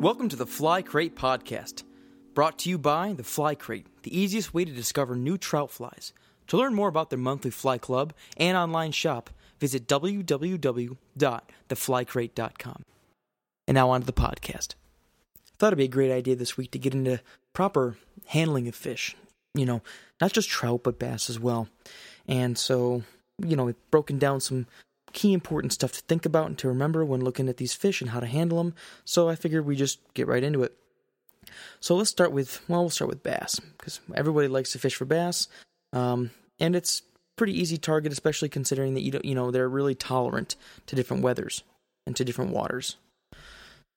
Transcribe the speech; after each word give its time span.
Welcome 0.00 0.28
to 0.30 0.36
the 0.36 0.46
Fly 0.46 0.80
Crate 0.80 1.14
Podcast, 1.14 1.82
brought 2.32 2.58
to 2.60 2.70
you 2.70 2.78
by 2.78 3.12
the 3.12 3.22
Fly 3.22 3.54
Crate, 3.54 3.86
the 4.02 4.18
easiest 4.18 4.54
way 4.54 4.64
to 4.64 4.72
discover 4.72 5.14
new 5.14 5.36
trout 5.36 5.70
flies. 5.70 6.14
To 6.46 6.56
learn 6.56 6.72
more 6.72 6.88
about 6.88 7.10
their 7.10 7.18
monthly 7.18 7.50
fly 7.50 7.76
club 7.76 8.14
and 8.38 8.56
online 8.56 8.92
shop, 8.92 9.28
visit 9.58 9.86
www.theflycrate.com. 9.86 12.82
And 13.68 13.74
now 13.74 13.90
on 13.90 14.00
to 14.00 14.06
the 14.06 14.12
podcast. 14.14 14.74
Thought 15.58 15.66
it'd 15.66 15.76
be 15.76 15.84
a 15.84 15.88
great 15.88 16.10
idea 16.10 16.34
this 16.34 16.56
week 16.56 16.70
to 16.70 16.78
get 16.78 16.94
into 16.94 17.20
proper 17.52 17.98
handling 18.24 18.68
of 18.68 18.74
fish. 18.74 19.14
You 19.54 19.66
know, 19.66 19.82
not 20.18 20.32
just 20.32 20.48
trout, 20.48 20.80
but 20.82 20.98
bass 20.98 21.28
as 21.28 21.38
well. 21.38 21.68
And 22.26 22.56
so, 22.56 23.02
you 23.46 23.54
know, 23.54 23.66
we've 23.66 23.90
broken 23.90 24.18
down 24.18 24.40
some 24.40 24.66
key 25.12 25.32
important 25.32 25.72
stuff 25.72 25.92
to 25.92 26.00
think 26.02 26.24
about 26.24 26.46
and 26.46 26.58
to 26.58 26.68
remember 26.68 27.04
when 27.04 27.22
looking 27.22 27.48
at 27.48 27.56
these 27.56 27.72
fish 27.72 28.00
and 28.00 28.10
how 28.10 28.20
to 28.20 28.26
handle 28.26 28.58
them. 28.58 28.74
So 29.04 29.28
I 29.28 29.34
figured 29.34 29.66
we 29.66 29.76
just 29.76 29.98
get 30.14 30.26
right 30.26 30.42
into 30.42 30.62
it. 30.62 30.74
So 31.80 31.96
let's 31.96 32.10
start 32.10 32.32
with 32.32 32.60
well, 32.68 32.82
we'll 32.82 32.90
start 32.90 33.08
with 33.08 33.22
bass 33.22 33.58
because 33.78 34.00
everybody 34.14 34.48
likes 34.48 34.72
to 34.72 34.78
fish 34.78 34.94
for 34.94 35.04
bass, 35.06 35.48
um, 35.92 36.30
and 36.58 36.76
it's 36.76 37.02
pretty 37.36 37.58
easy 37.58 37.78
target, 37.78 38.12
especially 38.12 38.50
considering 38.50 38.94
that 38.94 39.00
you 39.00 39.10
don't, 39.10 39.24
you 39.24 39.34
know 39.34 39.50
they're 39.50 39.68
really 39.68 39.94
tolerant 39.94 40.56
to 40.86 40.94
different 40.94 41.22
weathers 41.22 41.62
and 42.06 42.14
to 42.16 42.24
different 42.24 42.52
waters. 42.52 42.96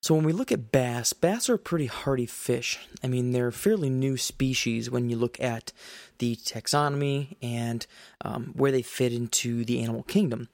So 0.02 0.14
when 0.14 0.24
we 0.24 0.32
look 0.32 0.52
at 0.52 0.70
bass, 0.70 1.14
bass 1.14 1.48
are 1.48 1.54
a 1.54 1.58
pretty 1.58 1.86
hardy 1.86 2.26
fish. 2.26 2.78
I 3.02 3.06
mean, 3.06 3.30
they're 3.30 3.48
a 3.48 3.52
fairly 3.52 3.88
new 3.88 4.18
species 4.18 4.90
when 4.90 5.08
you 5.08 5.16
look 5.16 5.40
at 5.40 5.72
the 6.18 6.36
taxonomy 6.36 7.36
and 7.40 7.86
um, 8.22 8.52
where 8.54 8.70
they 8.70 8.82
fit 8.82 9.14
into 9.14 9.64
the 9.64 9.80
animal 9.82 10.02
kingdom. 10.02 10.48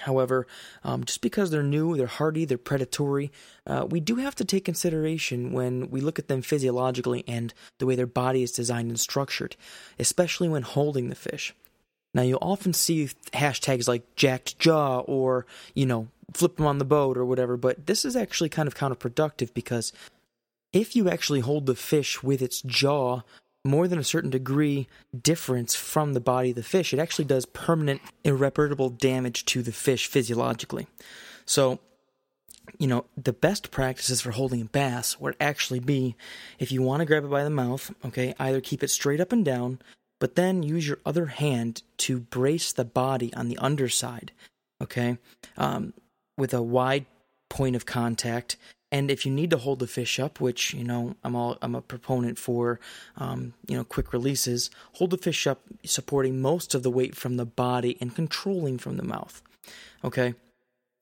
However, 0.00 0.46
um, 0.84 1.04
just 1.04 1.20
because 1.20 1.50
they're 1.50 1.62
new, 1.62 1.96
they're 1.96 2.06
hardy, 2.06 2.44
they're 2.44 2.58
predatory, 2.58 3.32
uh, 3.66 3.86
we 3.88 4.00
do 4.00 4.16
have 4.16 4.34
to 4.36 4.44
take 4.44 4.64
consideration 4.64 5.52
when 5.52 5.90
we 5.90 6.00
look 6.00 6.18
at 6.18 6.28
them 6.28 6.42
physiologically 6.42 7.24
and 7.26 7.54
the 7.78 7.86
way 7.86 7.94
their 7.94 8.06
body 8.06 8.42
is 8.42 8.52
designed 8.52 8.90
and 8.90 9.00
structured, 9.00 9.56
especially 9.98 10.48
when 10.48 10.62
holding 10.62 11.08
the 11.08 11.14
fish. 11.14 11.54
Now, 12.14 12.22
you'll 12.22 12.38
often 12.40 12.72
see 12.72 13.10
hashtags 13.32 13.88
like 13.88 14.14
jacked 14.16 14.58
jaw 14.58 15.00
or, 15.00 15.46
you 15.74 15.86
know, 15.86 16.08
flip 16.32 16.56
them 16.56 16.66
on 16.66 16.78
the 16.78 16.84
boat 16.84 17.16
or 17.16 17.24
whatever, 17.24 17.56
but 17.56 17.86
this 17.86 18.04
is 18.04 18.16
actually 18.16 18.48
kind 18.48 18.66
of 18.66 18.74
counterproductive 18.74 19.52
because 19.54 19.92
if 20.72 20.96
you 20.96 21.08
actually 21.08 21.40
hold 21.40 21.66
the 21.66 21.74
fish 21.74 22.22
with 22.22 22.42
its 22.42 22.62
jaw 22.62 23.22
more 23.66 23.88
than 23.88 23.98
a 23.98 24.04
certain 24.04 24.30
degree 24.30 24.88
difference 25.20 25.74
from 25.74 26.12
the 26.12 26.20
body 26.20 26.50
of 26.50 26.56
the 26.56 26.62
fish, 26.62 26.92
it 26.92 26.98
actually 26.98 27.24
does 27.24 27.46
permanent, 27.46 28.00
irreparable 28.24 28.90
damage 28.90 29.44
to 29.46 29.62
the 29.62 29.72
fish 29.72 30.06
physiologically. 30.06 30.86
So, 31.44 31.78
you 32.78 32.86
know, 32.86 33.06
the 33.16 33.32
best 33.32 33.70
practices 33.70 34.20
for 34.20 34.32
holding 34.32 34.60
a 34.62 34.66
bass 34.66 35.20
would 35.20 35.36
actually 35.40 35.80
be 35.80 36.16
if 36.58 36.72
you 36.72 36.82
want 36.82 37.00
to 37.00 37.06
grab 37.06 37.24
it 37.24 37.30
by 37.30 37.44
the 37.44 37.50
mouth, 37.50 37.92
okay, 38.04 38.34
either 38.38 38.60
keep 38.60 38.82
it 38.82 38.90
straight 38.90 39.20
up 39.20 39.32
and 39.32 39.44
down, 39.44 39.80
but 40.18 40.34
then 40.34 40.62
use 40.62 40.86
your 40.86 40.98
other 41.04 41.26
hand 41.26 41.82
to 41.98 42.20
brace 42.20 42.72
the 42.72 42.84
body 42.84 43.32
on 43.34 43.48
the 43.48 43.58
underside, 43.58 44.32
okay, 44.82 45.18
um, 45.56 45.92
with 46.36 46.52
a 46.52 46.62
wide 46.62 47.06
point 47.48 47.76
of 47.76 47.86
contact 47.86 48.56
and 48.92 49.10
if 49.10 49.26
you 49.26 49.32
need 49.32 49.50
to 49.50 49.58
hold 49.58 49.80
the 49.80 49.86
fish 49.86 50.18
up, 50.20 50.40
which 50.40 50.72
you 50.72 50.84
know 50.84 51.16
I'm 51.24 51.34
all 51.34 51.58
I'm 51.60 51.74
a 51.74 51.82
proponent 51.82 52.38
for, 52.38 52.78
um, 53.16 53.54
you 53.66 53.76
know, 53.76 53.84
quick 53.84 54.12
releases, 54.12 54.70
hold 54.94 55.10
the 55.10 55.18
fish 55.18 55.46
up, 55.46 55.62
supporting 55.84 56.40
most 56.40 56.74
of 56.74 56.82
the 56.82 56.90
weight 56.90 57.16
from 57.16 57.36
the 57.36 57.46
body 57.46 57.96
and 58.00 58.14
controlling 58.14 58.78
from 58.78 58.96
the 58.96 59.02
mouth. 59.02 59.42
Okay, 60.04 60.34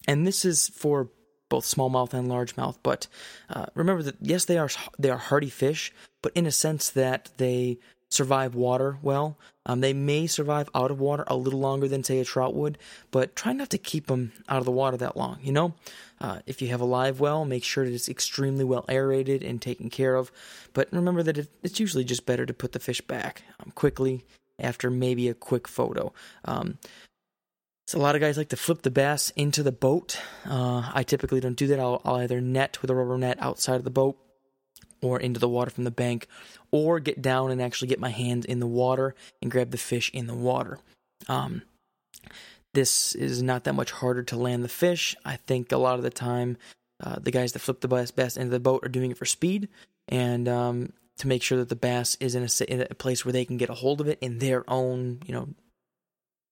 and 0.08 0.26
this 0.26 0.44
is 0.44 0.68
for 0.68 1.10
both 1.50 1.64
smallmouth 1.64 2.14
and 2.14 2.30
largemouth. 2.30 2.76
But 2.82 3.06
uh, 3.50 3.66
remember 3.74 4.02
that 4.02 4.16
yes, 4.20 4.46
they 4.46 4.58
are 4.58 4.70
they 4.98 5.10
are 5.10 5.18
hardy 5.18 5.50
fish, 5.50 5.92
but 6.22 6.32
in 6.34 6.46
a 6.46 6.52
sense 6.52 6.88
that 6.90 7.30
they 7.36 7.78
survive 8.14 8.54
water 8.54 8.98
well. 9.02 9.36
Um, 9.66 9.80
they 9.80 9.92
may 9.92 10.26
survive 10.26 10.68
out 10.74 10.90
of 10.90 11.00
water 11.00 11.24
a 11.26 11.36
little 11.36 11.60
longer 11.60 11.88
than, 11.88 12.04
say, 12.04 12.18
a 12.20 12.24
trout 12.24 12.54
would, 12.54 12.78
but 13.10 13.34
try 13.34 13.52
not 13.52 13.70
to 13.70 13.78
keep 13.78 14.06
them 14.06 14.32
out 14.48 14.58
of 14.58 14.64
the 14.64 14.70
water 14.70 14.96
that 14.98 15.16
long. 15.16 15.38
You 15.42 15.52
know, 15.52 15.74
uh, 16.20 16.40
if 16.46 16.60
you 16.60 16.68
have 16.68 16.80
a 16.80 16.86
live 16.86 17.18
well, 17.20 17.44
make 17.44 17.64
sure 17.64 17.84
that 17.84 17.94
it's 17.94 18.08
extremely 18.08 18.64
well 18.64 18.84
aerated 18.88 19.42
and 19.42 19.60
taken 19.60 19.90
care 19.90 20.16
of. 20.16 20.30
But 20.72 20.88
remember 20.92 21.22
that 21.22 21.38
it, 21.38 21.48
it's 21.62 21.80
usually 21.80 22.04
just 22.04 22.26
better 22.26 22.46
to 22.46 22.54
put 22.54 22.72
the 22.72 22.78
fish 22.78 23.00
back 23.00 23.42
um, 23.60 23.72
quickly 23.74 24.24
after 24.58 24.90
maybe 24.90 25.28
a 25.28 25.34
quick 25.34 25.66
photo. 25.66 26.12
Um, 26.44 26.78
so 27.86 27.98
a 27.98 28.00
lot 28.00 28.14
of 28.14 28.20
guys 28.20 28.38
like 28.38 28.48
to 28.48 28.56
flip 28.56 28.82
the 28.82 28.90
bass 28.90 29.30
into 29.36 29.62
the 29.62 29.72
boat. 29.72 30.18
Uh, 30.48 30.90
I 30.94 31.02
typically 31.02 31.40
don't 31.40 31.56
do 31.56 31.66
that. 31.66 31.80
I'll, 31.80 32.00
I'll 32.04 32.16
either 32.16 32.40
net 32.40 32.80
with 32.80 32.90
a 32.90 32.94
rubber 32.94 33.18
net 33.18 33.38
outside 33.40 33.76
of 33.76 33.84
the 33.84 33.90
boat 33.90 34.18
or 35.04 35.20
into 35.20 35.38
the 35.38 35.48
water 35.48 35.70
from 35.70 35.84
the 35.84 35.90
bank, 35.90 36.26
or 36.70 36.98
get 37.00 37.20
down 37.20 37.50
and 37.50 37.60
actually 37.60 37.88
get 37.88 38.00
my 38.00 38.10
hands 38.10 38.44
in 38.44 38.60
the 38.60 38.66
water 38.66 39.14
and 39.42 39.50
grab 39.50 39.70
the 39.70 39.78
fish 39.78 40.10
in 40.12 40.26
the 40.26 40.34
water. 40.34 40.78
Um, 41.28 41.62
this 42.72 43.14
is 43.14 43.42
not 43.42 43.64
that 43.64 43.74
much 43.74 43.92
harder 43.92 44.22
to 44.24 44.36
land 44.36 44.64
the 44.64 44.68
fish. 44.68 45.14
I 45.24 45.36
think 45.36 45.70
a 45.70 45.76
lot 45.76 45.96
of 45.96 46.02
the 46.02 46.10
time, 46.10 46.56
uh, 47.02 47.16
the 47.20 47.30
guys 47.30 47.52
that 47.52 47.60
flip 47.60 47.80
the 47.80 47.88
bass, 47.88 48.10
bass 48.10 48.36
into 48.36 48.50
the 48.50 48.60
boat 48.60 48.84
are 48.84 48.88
doing 48.88 49.10
it 49.10 49.16
for 49.16 49.26
speed 49.26 49.68
and 50.08 50.48
um, 50.48 50.92
to 51.18 51.28
make 51.28 51.42
sure 51.42 51.58
that 51.58 51.68
the 51.68 51.76
bass 51.76 52.16
is 52.20 52.34
in 52.34 52.42
a, 52.42 52.72
in 52.72 52.86
a 52.90 52.94
place 52.94 53.24
where 53.24 53.32
they 53.32 53.44
can 53.44 53.56
get 53.56 53.70
a 53.70 53.74
hold 53.74 54.00
of 54.00 54.08
it 54.08 54.18
in 54.20 54.38
their 54.38 54.68
own, 54.68 55.20
you 55.24 55.32
know, 55.32 55.48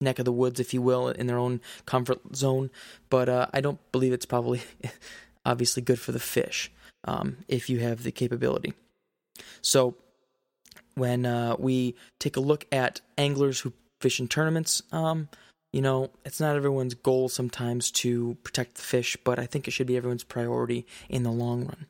neck 0.01 0.19
of 0.19 0.25
the 0.25 0.33
woods, 0.33 0.61
if 0.61 0.73
you 0.73 0.83
will, 0.83 1.09
in 1.09 1.27
their 1.27 1.39
own 1.39 1.61
comfort 1.87 2.21
zone. 2.35 2.71
But 3.11 3.29
uh, 3.29 3.47
I 3.53 3.61
don't 3.61 3.81
believe 3.93 4.13
it's 4.13 4.27
probably 4.27 4.63
obviously 5.45 5.83
good 5.83 5.99
for 5.99 6.13
the 6.13 6.21
fish 6.21 6.71
um, 7.05 7.39
if 7.49 7.69
you 7.69 7.81
have 7.81 8.03
the 8.03 8.13
capability. 8.13 8.75
So 9.61 9.97
when 10.95 11.27
uh, 11.27 11.57
we 11.59 11.97
take 12.19 12.37
a 12.37 12.41
look 12.41 12.67
at 12.73 13.01
anglers 13.17 13.61
who 13.61 13.73
fish 14.01 14.21
in 14.21 14.29
tournaments, 14.29 14.83
um, 14.93 15.29
you 15.73 15.81
know, 15.81 16.11
it's 16.25 16.41
not 16.41 16.57
everyone's 16.57 16.95
goal 16.95 17.29
sometimes 17.29 17.91
to 17.91 18.37
protect 18.43 18.75
the 18.75 18.83
fish, 18.83 19.17
but 19.25 19.39
I 19.39 19.47
think 19.47 19.67
it 19.67 19.71
should 19.71 19.87
be 19.87 19.97
everyone's 19.97 20.25
priority 20.25 20.87
in 21.09 21.23
the 21.23 21.31
long 21.31 21.65
run. 21.65 21.87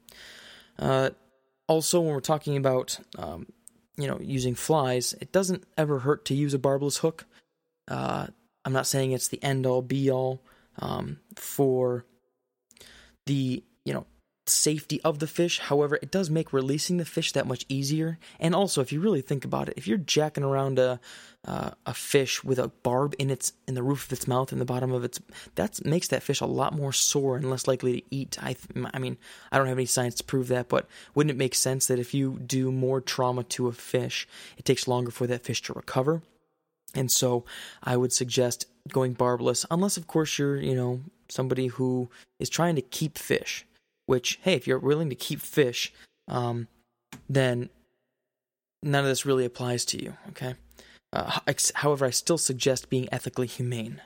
Uh, 0.79 1.11
also, 1.67 2.01
when 2.01 2.13
we're 2.13 2.21
talking 2.21 2.57
about, 2.57 2.99
um, 3.19 3.47
you 3.97 4.07
know, 4.07 4.19
using 4.21 4.55
flies, 4.55 5.15
it 5.21 5.33
doesn't 5.33 5.65
ever 5.77 6.01
hurt 6.01 6.25
to 6.27 6.35
use 6.35 6.55
a 6.55 6.59
barbless 6.59 6.99
hook. 6.99 7.25
Uh, 7.89 8.29
I'm 8.65 8.73
not 8.73 8.87
saying 8.87 9.13
it's 9.13 9.29
the 9.29 9.43
end 9.43 9.67
all 9.67 9.83
be 9.83 10.11
all 10.11 10.45
um, 10.79 11.19
for 11.37 12.05
the 13.27 13.63
you 13.85 13.93
know 13.93 14.07
safety 14.47 15.01
of 15.03 15.19
the 15.19 15.27
fish. 15.27 15.59
However, 15.61 15.99
it 16.03 16.11
does 16.11 16.29
make 16.29 16.53
releasing 16.53 16.97
the 16.97 17.05
fish 17.05 17.33
that 17.33 17.47
much 17.47 17.65
easier. 17.69 18.19
And 18.41 18.55
also, 18.55 18.81
if 18.81 18.93
you 18.93 19.01
really 19.01 19.21
think 19.21 19.45
about 19.45 19.69
it, 19.69 19.75
if 19.77 19.87
you're 19.87 19.99
jacking 19.99 20.45
around 20.45 20.79
a 20.79 21.01
uh, 21.45 21.71
a 21.87 21.93
fish 21.93 22.45
with 22.45 22.59
a 22.61 22.69
barb 22.69 23.17
in 23.19 23.29
its 23.29 23.53
in 23.67 23.75
the 23.75 23.83
roof 23.83 24.07
of 24.07 24.13
its 24.13 24.29
mouth 24.29 24.53
and 24.53 24.61
the 24.61 24.65
bottom 24.65 24.93
of 24.93 25.03
its 25.03 25.21
that 25.57 25.85
makes 25.85 26.09
that 26.09 26.23
fish 26.23 26.41
a 26.41 26.47
lot 26.47 26.73
more 26.73 26.93
sore 26.93 27.37
and 27.37 27.51
less 27.51 27.67
likely 27.67 28.01
to 28.01 28.07
eat. 28.11 28.39
I 28.41 28.57
I 28.93 28.99
mean, 28.99 29.17
I 29.51 29.59
don't 29.59 29.67
have 29.67 29.79
any 29.79 29.87
science 29.87 30.17
to 30.17 30.25
prove 30.25 30.49
that, 30.49 30.69
but 30.69 30.87
wouldn't 31.15 31.33
it 31.33 31.39
make 31.39 31.55
sense 31.55 31.87
that 31.87 31.99
if 31.99 32.15
you 32.15 32.39
do 32.39 32.71
more 32.71 33.01
trauma 33.01 33.43
to 33.45 33.69
a 33.69 33.73
fish, 33.73 34.29
it 34.57 34.65
takes 34.65 34.87
longer 34.87 35.11
for 35.11 35.27
that 35.27 35.43
fish 35.43 35.63
to 35.63 35.73
recover? 35.73 36.23
And 36.95 37.11
so, 37.11 37.45
I 37.83 37.97
would 37.97 38.13
suggest 38.13 38.67
going 38.89 39.15
barbless, 39.15 39.65
unless 39.71 39.97
of 39.97 40.07
course 40.07 40.39
you're 40.39 40.57
you 40.57 40.75
know 40.75 41.01
somebody 41.29 41.69
who 41.69 42.09
is 42.39 42.51
trying 42.51 42.77
to 42.77 42.83
keep 42.83 43.19
fish 43.19 43.65
which, 44.13 44.39
hey, 44.43 44.53
if 44.53 44.67
you're 44.67 44.79
willing 44.79 45.09
to 45.09 45.15
keep 45.15 45.41
fish, 45.41 45.91
um, 46.29 46.69
then 47.31 47.71
none 48.83 49.05
of 49.05 49.09
this 49.09 49.25
really 49.25 49.47
applies 49.47 49.87
to 49.87 50.05
you, 50.05 50.13
okay? 50.29 50.55
Uh, 51.15 51.41
however, 51.77 52.05
I 52.05 52.11
still 52.11 52.37
suggest 52.37 52.91
being 52.91 53.09
ethically 53.11 53.47
humane. 53.47 54.03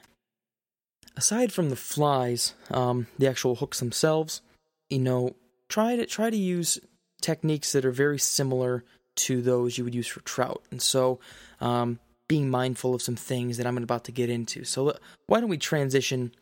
Aside 1.16 1.52
from 1.52 1.70
the 1.70 1.76
flies, 1.76 2.54
um, 2.70 3.08
the 3.18 3.26
actual 3.26 3.56
hooks 3.56 3.80
themselves, 3.80 4.42
you 4.90 5.00
know, 5.00 5.34
try 5.68 5.96
to 5.96 6.06
try 6.06 6.30
to 6.30 6.36
use 6.36 6.78
techniques 7.20 7.72
that 7.72 7.84
are 7.84 7.90
very 7.90 8.20
similar 8.20 8.84
to 9.26 9.42
those 9.42 9.76
you 9.76 9.82
would 9.82 9.94
use 9.94 10.06
for 10.06 10.20
trout. 10.20 10.62
And 10.70 10.80
so, 10.80 11.18
um, 11.60 11.98
being 12.28 12.48
mindful 12.48 12.94
of 12.94 13.02
some 13.02 13.16
things 13.16 13.56
that 13.56 13.66
I'm 13.66 13.76
about 13.76 14.04
to 14.04 14.12
get 14.12 14.30
into. 14.30 14.62
So, 14.62 14.96
why 15.26 15.40
don't 15.40 15.50
we 15.50 15.58
transition 15.58 16.32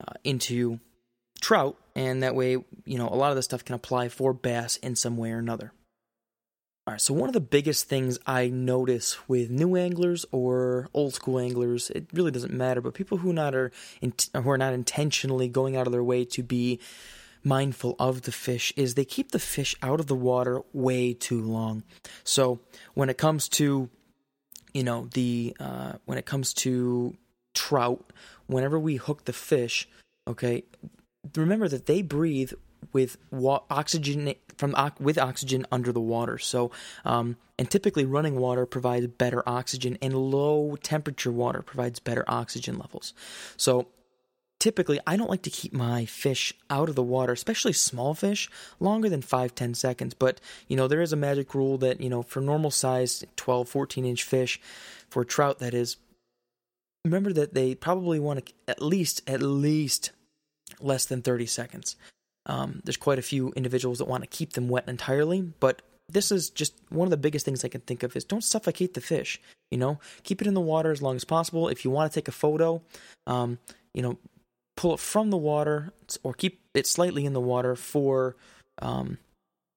uh, 0.00 0.14
into 0.24 0.80
trout, 1.40 1.76
and 1.94 2.22
that 2.22 2.34
way, 2.34 2.52
you 2.84 2.98
know, 2.98 3.08
a 3.08 3.16
lot 3.16 3.30
of 3.30 3.36
the 3.36 3.42
stuff 3.42 3.64
can 3.64 3.74
apply 3.74 4.08
for 4.08 4.32
bass 4.32 4.76
in 4.76 4.96
some 4.96 5.16
way 5.16 5.32
or 5.32 5.38
another. 5.38 5.72
All 6.84 6.92
right, 6.94 7.00
so 7.00 7.14
one 7.14 7.28
of 7.28 7.32
the 7.32 7.40
biggest 7.40 7.88
things 7.88 8.18
I 8.26 8.48
notice 8.48 9.28
with 9.28 9.50
new 9.50 9.76
anglers 9.76 10.26
or 10.32 10.88
old 10.92 11.14
school 11.14 11.38
anglers, 11.38 11.90
it 11.90 12.06
really 12.12 12.32
doesn't 12.32 12.52
matter, 12.52 12.80
but 12.80 12.94
people 12.94 13.18
who 13.18 13.32
not 13.32 13.54
are 13.54 13.70
in, 14.00 14.12
who 14.34 14.50
are 14.50 14.58
not 14.58 14.72
intentionally 14.72 15.46
going 15.46 15.76
out 15.76 15.86
of 15.86 15.92
their 15.92 16.02
way 16.02 16.24
to 16.24 16.42
be 16.42 16.80
mindful 17.44 17.94
of 18.00 18.22
the 18.22 18.32
fish 18.32 18.72
is 18.76 18.94
they 18.94 19.04
keep 19.04 19.30
the 19.30 19.38
fish 19.38 19.76
out 19.80 20.00
of 20.00 20.08
the 20.08 20.14
water 20.16 20.62
way 20.72 21.14
too 21.14 21.40
long. 21.40 21.84
So 22.24 22.58
when 22.94 23.08
it 23.08 23.18
comes 23.18 23.48
to 23.50 23.88
you 24.74 24.82
know 24.82 25.08
the 25.12 25.56
uh, 25.60 25.92
when 26.06 26.18
it 26.18 26.26
comes 26.26 26.52
to 26.54 27.16
trout, 27.54 28.12
whenever 28.46 28.78
we 28.78 28.96
hook 28.96 29.24
the 29.24 29.32
fish, 29.32 29.88
okay, 30.26 30.64
remember 31.36 31.68
that 31.68 31.86
they 31.86 32.02
breathe 32.02 32.52
with 32.92 33.16
wa- 33.30 33.62
oxygen 33.70 34.34
from 34.56 34.74
with 35.00 35.18
oxygen 35.18 35.66
under 35.72 35.92
the 35.92 36.00
water. 36.00 36.38
So, 36.38 36.70
um, 37.04 37.36
and 37.58 37.70
typically 37.70 38.04
running 38.04 38.36
water 38.36 38.66
provides 38.66 39.06
better 39.06 39.42
oxygen, 39.48 39.98
and 40.02 40.14
low 40.14 40.76
temperature 40.76 41.32
water 41.32 41.62
provides 41.62 41.98
better 42.00 42.24
oxygen 42.28 42.78
levels. 42.78 43.14
So, 43.56 43.88
typically, 44.58 45.00
I 45.06 45.16
don't 45.16 45.30
like 45.30 45.42
to 45.42 45.50
keep 45.50 45.72
my 45.72 46.04
fish 46.04 46.52
out 46.70 46.88
of 46.88 46.94
the 46.94 47.02
water, 47.02 47.32
especially 47.32 47.72
small 47.72 48.14
fish, 48.14 48.48
longer 48.78 49.08
than 49.08 49.22
5 49.22 49.54
10 49.54 49.74
seconds. 49.74 50.14
But, 50.14 50.40
you 50.68 50.76
know, 50.76 50.86
there 50.86 51.02
is 51.02 51.12
a 51.12 51.16
magic 51.16 51.54
rule 51.54 51.78
that, 51.78 52.00
you 52.00 52.08
know, 52.08 52.22
for 52.22 52.40
normal 52.40 52.70
sized 52.70 53.24
12, 53.36 53.68
14 53.68 54.04
inch 54.04 54.22
fish, 54.22 54.60
for 55.08 55.24
trout, 55.24 55.58
that 55.58 55.74
is, 55.74 55.96
remember 57.04 57.32
that 57.32 57.54
they 57.54 57.74
probably 57.74 58.20
want 58.20 58.46
to 58.46 58.52
at 58.68 58.80
least, 58.80 59.22
at 59.28 59.42
least 59.42 60.12
less 60.80 61.06
than 61.06 61.22
30 61.22 61.46
seconds. 61.46 61.96
Um, 62.46 62.80
there's 62.84 62.96
quite 62.96 63.18
a 63.18 63.22
few 63.22 63.52
individuals 63.54 63.98
that 63.98 64.08
want 64.08 64.24
to 64.24 64.28
keep 64.28 64.54
them 64.54 64.68
wet 64.68 64.88
entirely, 64.88 65.42
but 65.42 65.82
this 66.08 66.32
is 66.32 66.50
just 66.50 66.74
one 66.88 67.06
of 67.06 67.10
the 67.10 67.16
biggest 67.16 67.44
things 67.44 67.64
I 67.64 67.68
can 67.68 67.80
think 67.80 68.02
of 68.02 68.16
is 68.16 68.24
don't 68.24 68.44
suffocate 68.44 68.94
the 68.94 69.00
fish. 69.00 69.40
You 69.70 69.78
know, 69.78 69.98
keep 70.22 70.42
it 70.42 70.46
in 70.46 70.54
the 70.54 70.60
water 70.60 70.90
as 70.90 71.00
long 71.00 71.16
as 71.16 71.24
possible. 71.24 71.68
If 71.68 71.84
you 71.84 71.90
want 71.90 72.12
to 72.12 72.14
take 72.14 72.28
a 72.28 72.32
photo, 72.32 72.82
um, 73.26 73.58
you 73.94 74.02
know, 74.02 74.18
pull 74.76 74.94
it 74.94 75.00
from 75.00 75.30
the 75.30 75.36
water 75.36 75.92
or 76.22 76.34
keep 76.34 76.60
it 76.74 76.86
slightly 76.86 77.24
in 77.24 77.32
the 77.32 77.40
water 77.40 77.74
for, 77.74 78.36
um, 78.80 79.18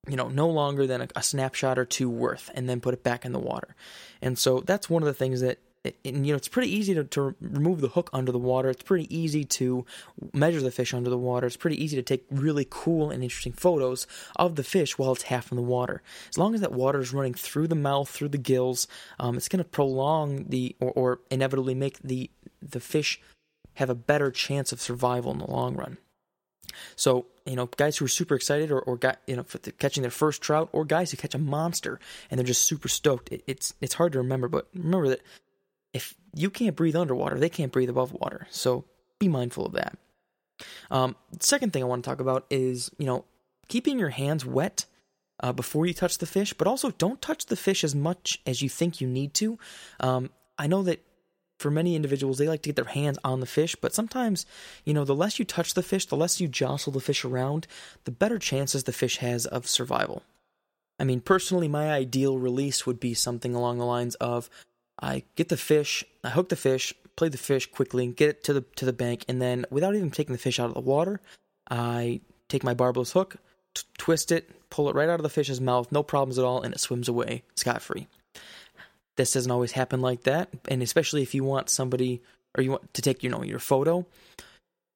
you 0.07 0.15
know, 0.15 0.27
no 0.27 0.49
longer 0.49 0.85
than 0.85 1.01
a, 1.01 1.07
a 1.15 1.23
snapshot 1.23 1.79
or 1.79 1.85
two 1.85 2.09
worth, 2.09 2.49
and 2.53 2.67
then 2.67 2.81
put 2.81 2.93
it 2.93 3.03
back 3.03 3.25
in 3.25 3.31
the 3.31 3.39
water. 3.39 3.75
And 4.21 4.37
so 4.37 4.59
that's 4.59 4.89
one 4.89 5.01
of 5.01 5.07
the 5.07 5.13
things 5.13 5.41
that 5.41 5.59
and 6.03 6.25
you 6.25 6.33
know 6.33 6.37
it's 6.37 6.47
pretty 6.47 6.73
easy 6.73 6.93
to, 6.93 7.03
to 7.03 7.35
remove 7.41 7.81
the 7.81 7.89
hook 7.89 8.09
under 8.13 8.31
the 8.31 8.39
water. 8.39 8.69
It's 8.69 8.83
pretty 8.83 9.13
easy 9.15 9.43
to 9.45 9.85
measure 10.33 10.61
the 10.61 10.71
fish 10.71 10.93
under 10.93 11.09
the 11.09 11.17
water. 11.17 11.47
It's 11.47 11.57
pretty 11.57 11.81
easy 11.83 11.95
to 11.95 12.03
take 12.03 12.25
really 12.31 12.67
cool 12.69 13.11
and 13.11 13.23
interesting 13.23 13.53
photos 13.53 14.07
of 14.35 14.55
the 14.55 14.63
fish 14.63 14.97
while 14.97 15.11
it's 15.11 15.23
half 15.23 15.51
in 15.51 15.55
the 15.55 15.61
water. 15.61 16.01
As 16.29 16.37
long 16.37 16.55
as 16.55 16.61
that 16.61 16.71
water 16.71 16.99
is 16.99 17.13
running 17.13 17.33
through 17.33 17.67
the 17.67 17.75
mouth 17.75 18.09
through 18.09 18.29
the 18.29 18.37
gills 18.37 18.87
um, 19.19 19.37
it's 19.37 19.49
going 19.49 19.63
to 19.63 19.69
prolong 19.69 20.45
the 20.49 20.75
or, 20.79 20.91
or 20.91 21.19
inevitably 21.29 21.75
make 21.75 21.99
the 21.99 22.29
the 22.61 22.79
fish 22.79 23.19
have 23.75 23.89
a 23.89 23.95
better 23.95 24.31
chance 24.31 24.71
of 24.71 24.81
survival 24.81 25.31
in 25.31 25.39
the 25.39 25.49
long 25.49 25.75
run. 25.75 25.97
So, 26.95 27.27
you 27.45 27.55
know, 27.55 27.67
guys 27.77 27.97
who 27.97 28.05
are 28.05 28.09
super 28.09 28.35
excited 28.35 28.71
or, 28.71 28.79
or 28.79 28.97
got, 28.97 29.19
you 29.27 29.35
know, 29.35 29.43
for 29.43 29.59
the, 29.59 29.71
catching 29.71 30.01
their 30.01 30.11
first 30.11 30.41
trout 30.41 30.69
or 30.71 30.85
guys 30.85 31.11
who 31.11 31.17
catch 31.17 31.35
a 31.35 31.39
monster 31.39 31.99
and 32.29 32.37
they're 32.37 32.45
just 32.45 32.65
super 32.65 32.87
stoked. 32.87 33.31
It, 33.31 33.43
it's, 33.47 33.73
it's 33.81 33.93
hard 33.93 34.13
to 34.13 34.19
remember, 34.19 34.47
but 34.47 34.67
remember 34.73 35.09
that 35.09 35.21
if 35.95 36.13
you 36.33 36.49
can't 36.49 36.75
breathe 36.75 36.97
underwater, 36.97 37.39
they 37.39 37.49
can't 37.49 37.71
breathe 37.71 37.89
above 37.89 38.11
water. 38.11 38.47
So 38.51 38.83
be 39.17 39.29
mindful 39.29 39.65
of 39.65 39.71
that. 39.71 39.97
Um, 40.91 41.15
second 41.39 41.71
thing 41.71 41.83
I 41.83 41.85
want 41.85 42.03
to 42.03 42.09
talk 42.09 42.19
about 42.19 42.45
is, 42.49 42.91
you 42.97 43.05
know, 43.05 43.23
keeping 43.69 43.97
your 43.97 44.09
hands 44.09 44.45
wet 44.45 44.85
uh, 45.39 45.53
before 45.53 45.85
you 45.85 45.93
touch 45.93 46.17
the 46.17 46.25
fish, 46.25 46.53
but 46.53 46.67
also 46.67 46.91
don't 46.91 47.21
touch 47.21 47.45
the 47.45 47.55
fish 47.55 47.81
as 47.85 47.95
much 47.95 48.41
as 48.45 48.61
you 48.61 48.67
think 48.67 48.99
you 48.99 49.07
need 49.07 49.33
to. 49.35 49.57
Um, 50.01 50.31
I 50.59 50.67
know 50.67 50.83
that 50.83 51.01
for 51.59 51.71
many 51.71 51.95
individuals, 51.95 52.37
they 52.37 52.49
like 52.49 52.61
to 52.63 52.69
get 52.69 52.75
their 52.75 52.93
hands 52.93 53.17
on 53.23 53.39
the 53.39 53.45
fish, 53.45 53.77
but 53.77 53.93
sometimes, 53.93 54.45
you 54.83 54.93
know, 54.93 55.05
the 55.05 55.15
less 55.15 55.39
you 55.39 55.45
touch 55.45 55.75
the 55.75 55.83
fish, 55.83 56.05
the 56.05 56.17
less 56.17 56.41
you 56.41 56.49
jostle 56.49 56.91
the 56.91 56.99
fish 56.99 57.23
around, 57.23 57.67
the 58.03 58.11
better 58.11 58.37
chances 58.37 58.83
the 58.83 58.91
fish 58.91 59.17
has 59.17 59.45
of 59.45 59.65
survival. 59.65 60.23
I 60.99 61.05
mean, 61.05 61.21
personally, 61.21 61.69
my 61.69 61.93
ideal 61.93 62.37
release 62.37 62.85
would 62.85 62.99
be 62.99 63.13
something 63.13 63.55
along 63.55 63.77
the 63.77 63.85
lines 63.85 64.15
of 64.15 64.49
I 64.99 65.23
get 65.35 65.49
the 65.49 65.57
fish, 65.57 66.03
I 66.23 66.29
hook 66.29 66.49
the 66.49 66.55
fish, 66.55 66.93
play 67.15 67.29
the 67.29 67.37
fish 67.37 67.65
quickly, 67.65 68.07
get 68.07 68.29
it 68.29 68.43
to 68.45 68.53
the 68.53 68.61
to 68.75 68.85
the 68.85 68.93
bank, 68.93 69.25
and 69.27 69.41
then 69.41 69.65
without 69.69 69.95
even 69.95 70.11
taking 70.11 70.33
the 70.33 70.39
fish 70.39 70.59
out 70.59 70.69
of 70.69 70.73
the 70.73 70.79
water, 70.79 71.19
I 71.69 72.21
take 72.47 72.63
my 72.63 72.73
barbless 72.73 73.11
hook, 73.11 73.37
t- 73.73 73.83
twist 73.97 74.31
it, 74.31 74.49
pull 74.69 74.89
it 74.89 74.95
right 74.95 75.09
out 75.09 75.19
of 75.19 75.23
the 75.23 75.29
fish's 75.29 75.61
mouth, 75.61 75.91
no 75.91 76.03
problems 76.03 76.37
at 76.37 76.45
all, 76.45 76.61
and 76.61 76.73
it 76.73 76.79
swims 76.79 77.09
away 77.09 77.43
scot 77.55 77.81
free. 77.81 78.07
This 79.17 79.33
doesn't 79.33 79.51
always 79.51 79.73
happen 79.73 80.01
like 80.01 80.23
that, 80.23 80.49
and 80.67 80.81
especially 80.81 81.21
if 81.21 81.33
you 81.33 81.43
want 81.43 81.69
somebody 81.69 82.21
or 82.57 82.63
you 82.63 82.71
want 82.71 82.93
to 82.93 83.01
take 83.01 83.23
you 83.23 83.29
know 83.29 83.43
your 83.43 83.59
photo, 83.59 84.05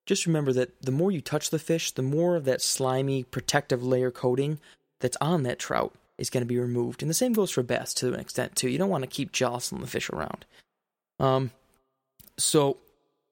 just 0.06 0.26
remember 0.26 0.54
that 0.54 0.82
the 0.82 0.92
more 0.92 1.12
you 1.12 1.22
touch 1.22 1.50
the 1.50 1.60
fish, 1.60 1.92
the 1.92 2.02
more 2.02 2.36
of 2.36 2.46
that 2.46 2.62
slimy 2.62 3.24
protective 3.24 3.84
layer 3.84 4.12
coating 4.12 4.60
that's 5.00 5.18
on 5.22 5.44
that 5.44 5.60
trout 5.60 5.94
is 6.20 6.30
going 6.30 6.42
to 6.42 6.48
be 6.48 6.60
removed. 6.60 7.02
And 7.02 7.10
the 7.10 7.16
same 7.16 7.34
goes 7.34 7.52
for 7.52 7.64
bass 7.64 7.94
to 7.96 8.14
an 8.14 8.20
extent 8.20 8.56
too. 8.56 8.70
You 8.70 8.78
don't 8.78 8.90
want 8.90 9.04
to 9.04 9.10
keep 9.10 9.32
jostling 9.32 9.82
the 9.82 9.88
fish 9.88 10.10
around. 10.10 10.46
Um, 11.20 11.52
so 12.38 12.78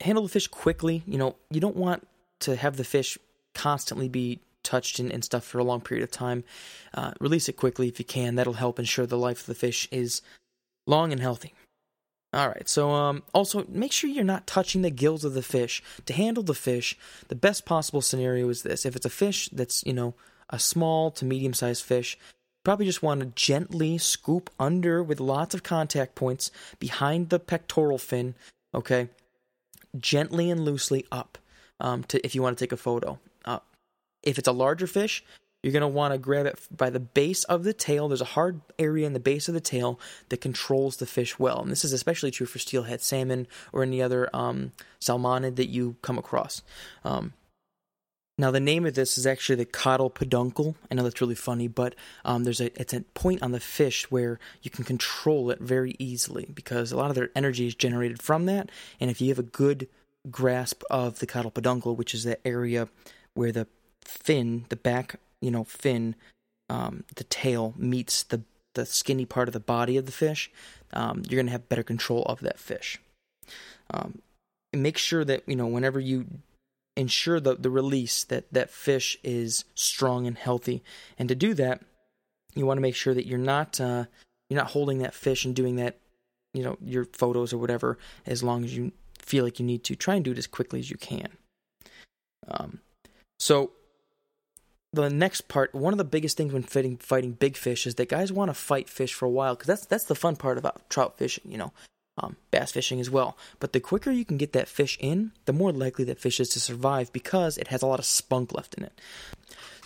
handle 0.01 0.23
the 0.23 0.29
fish 0.29 0.47
quickly. 0.47 1.03
You 1.05 1.17
know, 1.17 1.35
you 1.49 1.59
don't 1.59 1.75
want 1.75 2.07
to 2.41 2.55
have 2.55 2.77
the 2.77 2.83
fish 2.83 3.17
constantly 3.53 4.09
be 4.09 4.39
touched 4.63 4.99
and, 4.99 5.11
and 5.11 5.23
stuff 5.23 5.43
for 5.43 5.59
a 5.59 5.63
long 5.63 5.81
period 5.81 6.03
of 6.03 6.11
time. 6.11 6.43
Uh, 6.93 7.11
release 7.19 7.47
it 7.49 7.53
quickly 7.53 7.87
if 7.87 7.99
you 7.99 8.05
can. 8.05 8.35
That'll 8.35 8.53
help 8.53 8.79
ensure 8.79 9.05
the 9.05 9.17
life 9.17 9.41
of 9.41 9.45
the 9.47 9.55
fish 9.55 9.87
is 9.91 10.21
long 10.85 11.11
and 11.11 11.21
healthy. 11.21 11.53
All 12.33 12.49
right. 12.49 12.67
So, 12.67 12.91
um, 12.91 13.23
also 13.33 13.65
make 13.69 13.93
sure 13.93 14.09
you're 14.09 14.23
not 14.23 14.47
touching 14.47 14.81
the 14.81 14.91
gills 14.91 15.23
of 15.23 15.33
the 15.33 15.41
fish. 15.41 15.81
To 16.05 16.13
handle 16.13 16.43
the 16.43 16.53
fish, 16.53 16.97
the 17.29 17.35
best 17.35 17.65
possible 17.65 18.01
scenario 18.01 18.49
is 18.49 18.63
this: 18.63 18.85
if 18.85 18.95
it's 18.95 19.05
a 19.05 19.09
fish 19.09 19.49
that's 19.49 19.83
you 19.85 19.93
know 19.93 20.13
a 20.49 20.59
small 20.59 21.09
to 21.11 21.25
medium 21.25 21.53
sized 21.53 21.83
fish, 21.83 22.17
probably 22.67 22.85
just 22.85 23.01
want 23.01 23.21
to 23.21 23.27
gently 23.27 23.97
scoop 23.97 24.49
under 24.59 25.01
with 25.01 25.21
lots 25.21 25.55
of 25.55 25.63
contact 25.63 26.15
points 26.15 26.51
behind 26.79 27.29
the 27.29 27.39
pectoral 27.39 27.97
fin, 27.97 28.35
okay? 28.75 29.07
Gently 29.97 30.51
and 30.51 30.65
loosely 30.65 31.05
up 31.09 31.37
um, 31.79 32.03
to 32.03 32.19
if 32.25 32.35
you 32.35 32.41
want 32.41 32.57
to 32.57 32.61
take 32.61 32.73
a 32.73 32.75
photo. 32.75 33.19
Uh, 33.45 33.59
if 34.21 34.37
it's 34.37 34.49
a 34.49 34.51
larger 34.51 34.85
fish, 34.85 35.23
you're 35.63 35.71
going 35.71 35.79
to 35.79 35.87
want 35.87 36.13
to 36.13 36.17
grab 36.17 36.45
it 36.45 36.59
by 36.69 36.89
the 36.89 36.99
base 36.99 37.45
of 37.45 37.63
the 37.63 37.71
tail. 37.71 38.09
There's 38.09 38.19
a 38.19 38.25
hard 38.25 38.59
area 38.77 39.07
in 39.07 39.13
the 39.13 39.21
base 39.21 39.47
of 39.47 39.53
the 39.53 39.61
tail 39.61 39.97
that 40.27 40.41
controls 40.41 40.97
the 40.97 41.05
fish 41.05 41.39
well. 41.39 41.61
And 41.61 41.71
this 41.71 41.85
is 41.85 41.93
especially 41.93 42.31
true 42.31 42.47
for 42.47 42.59
steelhead 42.59 43.01
salmon 43.01 43.47
or 43.71 43.81
any 43.81 44.01
other 44.01 44.29
um, 44.33 44.73
salmonid 44.99 45.55
that 45.55 45.69
you 45.69 45.95
come 46.01 46.17
across. 46.17 46.63
Um, 47.05 47.31
now, 48.39 48.51
the 48.51 48.59
name 48.59 48.85
of 48.85 48.93
this 48.93 49.17
is 49.17 49.25
actually 49.25 49.55
the 49.55 49.65
caudal 49.65 50.11
peduncle. 50.11 50.75
I 50.91 50.95
know 50.95 51.01
that's 51.01 51.21
really 51.21 51.33
funny, 51.33 51.67
but 51.67 51.95
um, 52.23 52.43
there's 52.43 52.61
a 52.61 52.79
it's 52.79 52.93
a 52.93 53.01
point 53.01 53.41
on 53.41 53.51
the 53.51 53.59
fish 53.59 54.11
where 54.11 54.39
you 54.61 54.69
can 54.69 54.83
control 54.83 55.49
it 55.49 55.59
very 55.59 55.95
easily 55.97 56.47
because 56.53 56.91
a 56.91 56.97
lot 56.97 57.09
of 57.09 57.15
their 57.15 57.31
energy 57.35 57.65
is 57.65 57.73
generated 57.73 58.21
from 58.21 58.45
that. 58.45 58.69
And 58.99 59.09
if 59.09 59.19
you 59.21 59.29
have 59.29 59.39
a 59.39 59.43
good 59.43 59.87
grasp 60.29 60.83
of 60.91 61.17
the 61.17 61.25
caudal 61.25 61.49
peduncle, 61.49 61.95
which 61.95 62.13
is 62.13 62.25
the 62.25 62.45
area 62.45 62.89
where 63.33 63.51
the 63.51 63.65
fin, 64.03 64.65
the 64.69 64.75
back, 64.75 65.19
you 65.41 65.49
know, 65.49 65.63
fin, 65.63 66.15
um, 66.69 67.05
the 67.15 67.23
tail 67.23 67.73
meets 67.75 68.21
the 68.21 68.43
the 68.75 68.85
skinny 68.85 69.25
part 69.25 69.49
of 69.49 69.53
the 69.53 69.59
body 69.59 69.97
of 69.97 70.05
the 70.05 70.11
fish, 70.11 70.51
um, 70.93 71.23
you're 71.27 71.39
going 71.39 71.47
to 71.47 71.51
have 71.51 71.67
better 71.69 71.81
control 71.81 72.21
of 72.25 72.41
that 72.41 72.59
fish. 72.59 72.99
Um, 73.89 74.21
make 74.73 74.99
sure 74.99 75.25
that 75.25 75.41
you 75.47 75.55
know 75.55 75.65
whenever 75.65 75.99
you 75.99 76.27
ensure 76.97 77.39
the, 77.39 77.55
the 77.55 77.69
release 77.69 78.23
that 78.25 78.51
that 78.51 78.69
fish 78.69 79.17
is 79.23 79.63
strong 79.75 80.27
and 80.27 80.37
healthy. 80.37 80.83
And 81.17 81.29
to 81.29 81.35
do 81.35 81.53
that, 81.53 81.81
you 82.55 82.65
want 82.65 82.77
to 82.77 82.81
make 82.81 82.95
sure 82.95 83.13
that 83.13 83.27
you're 83.27 83.37
not 83.37 83.79
uh, 83.79 84.05
you're 84.49 84.59
not 84.59 84.71
holding 84.71 84.99
that 84.99 85.13
fish 85.13 85.45
and 85.45 85.55
doing 85.55 85.75
that, 85.77 85.97
you 86.53 86.63
know, 86.63 86.77
your 86.83 87.05
photos 87.05 87.53
or 87.53 87.57
whatever. 87.57 87.97
As 88.25 88.43
long 88.43 88.63
as 88.63 88.75
you 88.75 88.91
feel 89.19 89.43
like 89.43 89.59
you 89.59 89.65
need 89.65 89.83
to, 89.85 89.95
try 89.95 90.15
and 90.15 90.25
do 90.25 90.31
it 90.31 90.37
as 90.37 90.47
quickly 90.47 90.79
as 90.79 90.89
you 90.89 90.97
can. 90.97 91.29
Um, 92.47 92.79
so 93.39 93.71
the 94.93 95.09
next 95.09 95.47
part, 95.47 95.75
one 95.75 95.93
of 95.93 95.97
the 95.97 96.03
biggest 96.03 96.37
things 96.37 96.53
when 96.53 96.63
fighting 96.63 96.97
fighting 96.97 97.33
big 97.33 97.55
fish 97.55 97.85
is 97.85 97.95
that 97.95 98.09
guys 98.09 98.31
want 98.31 98.49
to 98.49 98.53
fight 98.53 98.89
fish 98.89 99.13
for 99.13 99.25
a 99.25 99.29
while 99.29 99.55
because 99.55 99.67
that's 99.67 99.85
that's 99.85 100.05
the 100.05 100.15
fun 100.15 100.35
part 100.35 100.57
about 100.57 100.89
trout 100.89 101.17
fishing. 101.17 101.51
You 101.51 101.57
know, 101.57 101.73
um, 102.17 102.35
bass 102.51 102.71
fishing 102.71 102.99
as 102.99 103.09
well. 103.09 103.37
But 103.59 103.73
the 103.73 103.79
quicker 103.79 104.11
you 104.11 104.25
can 104.25 104.37
get 104.37 104.53
that 104.53 104.67
fish 104.67 104.97
in, 104.99 105.31
the 105.45 105.53
more 105.53 105.71
likely 105.71 106.05
that 106.05 106.19
fish 106.19 106.39
is 106.39 106.49
to 106.49 106.59
survive 106.59 107.11
because 107.13 107.57
it 107.57 107.67
has 107.67 107.81
a 107.81 107.87
lot 107.87 107.99
of 107.99 108.05
spunk 108.05 108.53
left 108.53 108.75
in 108.75 108.83
it. 108.83 108.99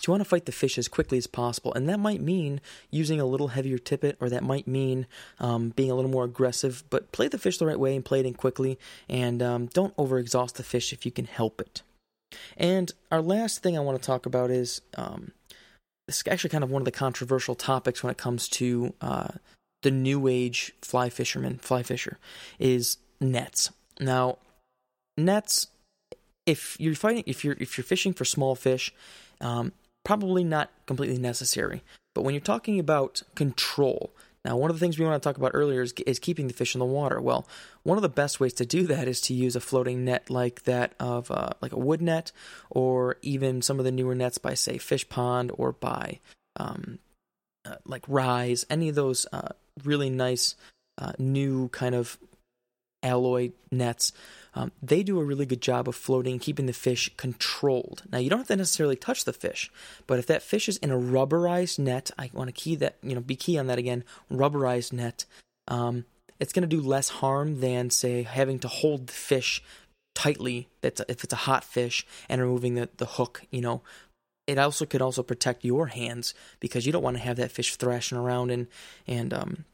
So 0.02 0.10
you 0.10 0.12
want 0.12 0.24
to 0.24 0.28
fight 0.28 0.46
the 0.46 0.52
fish 0.52 0.78
as 0.78 0.88
quickly 0.88 1.16
as 1.16 1.28
possible, 1.28 1.72
and 1.74 1.88
that 1.88 2.00
might 2.00 2.20
mean 2.20 2.60
using 2.90 3.20
a 3.20 3.24
little 3.24 3.48
heavier 3.48 3.78
tippet, 3.78 4.16
or 4.20 4.28
that 4.30 4.42
might 4.42 4.66
mean 4.66 5.06
um, 5.38 5.68
being 5.70 5.92
a 5.92 5.94
little 5.94 6.10
more 6.10 6.24
aggressive. 6.24 6.82
But 6.90 7.12
play 7.12 7.28
the 7.28 7.38
fish 7.38 7.58
the 7.58 7.66
right 7.66 7.78
way 7.78 7.94
and 7.94 8.04
play 8.04 8.18
it 8.18 8.26
in 8.26 8.34
quickly, 8.34 8.80
and 9.08 9.40
um, 9.40 9.66
don't 9.66 9.96
overexhaust 9.96 10.54
the 10.54 10.64
fish 10.64 10.92
if 10.92 11.06
you 11.06 11.12
can 11.12 11.26
help 11.26 11.60
it. 11.60 11.82
And 12.56 12.90
our 13.12 13.22
last 13.22 13.62
thing 13.62 13.76
I 13.76 13.80
want 13.80 14.00
to 14.00 14.04
talk 14.04 14.26
about 14.26 14.50
is 14.50 14.80
um, 14.96 15.30
this 16.08 16.16
is 16.16 16.24
actually 16.28 16.50
kind 16.50 16.64
of 16.64 16.70
one 16.70 16.82
of 16.82 16.86
the 16.86 16.90
controversial 16.90 17.54
topics 17.54 18.02
when 18.02 18.10
it 18.10 18.18
comes 18.18 18.48
to 18.48 18.94
uh, 19.00 19.28
the 19.82 19.90
new 19.90 20.26
age 20.28 20.72
fly 20.80 21.10
fisherman, 21.10 21.58
fly 21.58 21.82
fisher, 21.82 22.18
is 22.58 22.96
nets. 23.20 23.70
Now, 24.00 24.38
nets, 25.16 25.68
if 26.46 26.76
you're 26.80 26.94
fighting, 26.94 27.24
if 27.26 27.44
you're 27.44 27.56
if 27.60 27.76
you're 27.76 27.84
fishing 27.84 28.12
for 28.12 28.24
small 28.24 28.54
fish, 28.54 28.92
um, 29.40 29.72
probably 30.04 30.44
not 30.44 30.70
completely 30.86 31.18
necessary. 31.18 31.82
But 32.14 32.22
when 32.22 32.34
you're 32.34 32.40
talking 32.40 32.78
about 32.78 33.22
control, 33.34 34.10
Now, 34.44 34.56
one 34.56 34.70
of 34.70 34.76
the 34.76 34.80
things 34.80 34.98
we 34.98 35.04
want 35.04 35.22
to 35.22 35.26
talk 35.26 35.36
about 35.36 35.52
earlier 35.54 35.82
is, 35.82 35.92
is 36.04 36.18
keeping 36.18 36.48
the 36.48 36.54
fish 36.54 36.74
in 36.74 36.80
the 36.80 36.84
water. 36.84 37.20
Well, 37.20 37.46
one 37.84 37.96
of 37.96 38.02
the 38.02 38.08
best 38.08 38.40
ways 38.40 38.52
to 38.54 38.66
do 38.66 38.86
that 38.88 39.06
is 39.06 39.20
to 39.22 39.34
use 39.34 39.54
a 39.54 39.60
floating 39.60 40.04
net 40.04 40.30
like 40.30 40.64
that 40.64 40.94
of 40.98 41.30
uh, 41.30 41.50
like 41.60 41.72
a 41.72 41.78
wood 41.78 42.02
net, 42.02 42.32
or 42.68 43.18
even 43.22 43.62
some 43.62 43.78
of 43.78 43.84
the 43.84 43.92
newer 43.92 44.14
nets 44.14 44.38
by 44.38 44.54
say 44.54 44.78
Fish 44.78 45.08
Pond 45.08 45.52
or 45.54 45.72
by 45.72 46.18
um, 46.56 46.98
uh, 47.64 47.76
like 47.86 48.02
Rise. 48.08 48.66
Any 48.68 48.88
of 48.88 48.96
those 48.96 49.26
uh, 49.32 49.50
really 49.84 50.10
nice 50.10 50.54
uh, 50.98 51.12
new 51.18 51.68
kind 51.68 51.94
of 51.94 52.18
alloy 53.02 53.50
nets. 53.70 54.12
Um, 54.54 54.70
they 54.82 55.02
do 55.02 55.18
a 55.18 55.24
really 55.24 55.46
good 55.46 55.62
job 55.62 55.88
of 55.88 55.96
floating, 55.96 56.38
keeping 56.38 56.66
the 56.66 56.72
fish 56.72 57.10
controlled. 57.16 58.02
Now, 58.12 58.18
you 58.18 58.30
don't 58.30 58.40
have 58.40 58.48
to 58.48 58.56
necessarily 58.56 58.96
touch 58.96 59.24
the 59.24 59.32
fish, 59.32 59.70
but 60.06 60.18
if 60.18 60.26
that 60.26 60.42
fish 60.42 60.68
is 60.68 60.76
in 60.78 60.90
a 60.90 60.96
rubberized 60.96 61.78
net, 61.78 62.10
I 62.18 62.30
want 62.32 62.48
to 62.48 62.52
key 62.52 62.76
that, 62.76 62.96
you 63.02 63.14
know, 63.14 63.20
be 63.20 63.36
key 63.36 63.58
on 63.58 63.66
that 63.66 63.78
again, 63.78 64.04
rubberized 64.30 64.92
net. 64.92 65.24
Um, 65.68 66.04
it's 66.38 66.52
going 66.52 66.68
to 66.68 66.76
do 66.76 66.82
less 66.82 67.08
harm 67.08 67.60
than, 67.60 67.90
say, 67.90 68.24
having 68.24 68.58
to 68.60 68.68
hold 68.68 69.06
the 69.06 69.12
fish 69.12 69.62
tightly. 70.14 70.68
That's 70.80 71.00
if 71.08 71.24
it's 71.24 71.32
a 71.32 71.36
hot 71.36 71.64
fish 71.64 72.06
and 72.28 72.40
removing 72.40 72.74
the, 72.74 72.88
the 72.98 73.06
hook, 73.06 73.42
you 73.50 73.60
know. 73.60 73.82
It 74.46 74.58
also 74.58 74.86
could 74.86 75.02
also 75.02 75.22
protect 75.22 75.64
your 75.64 75.86
hands 75.88 76.34
because 76.58 76.84
you 76.84 76.92
don't 76.92 77.02
want 77.02 77.16
to 77.16 77.22
have 77.22 77.36
that 77.36 77.52
fish 77.52 77.76
thrashing 77.76 78.18
around 78.18 78.50
and 78.50 78.66
and 79.06 79.32
um, 79.32 79.64